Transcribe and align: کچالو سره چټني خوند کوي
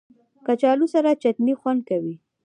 کچالو 0.45 0.85
سره 0.93 1.19
چټني 1.21 1.53
خوند 1.59 1.81
کوي 1.89 2.15